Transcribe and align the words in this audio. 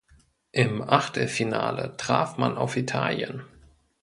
Im 0.51 0.81
Achtelfinale 0.81 1.95
traf 1.95 2.39
man 2.39 2.57
auf 2.57 2.75
Italien. 2.75 3.43